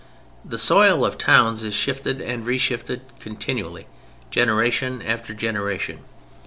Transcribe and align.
The 0.43 0.57
soil 0.57 1.05
of 1.05 1.19
towns 1.19 1.63
is 1.63 1.75
shifted 1.75 2.21
and 2.21 2.43
reshifted 2.43 3.01
continually 3.19 3.85
generation 4.31 4.99
after 5.03 5.31
generation. 5.31 5.99